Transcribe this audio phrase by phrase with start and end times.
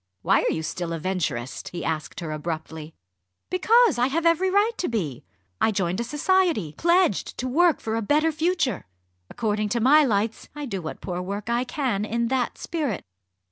[0.23, 2.95] "Why are you still a Venturist?" he asked her abruptly.
[3.51, 5.23] "Because I have every right to be!
[5.61, 8.87] I joined a society, pledged to work 'for a better future.'
[9.29, 13.03] According to my lights, I do what poor work I can in that spirit."